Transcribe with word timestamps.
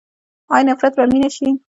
آیا 0.53 0.63
نفرت 0.69 0.93
به 0.97 1.05
مینه 1.11 1.29
شي؟ 1.35 1.47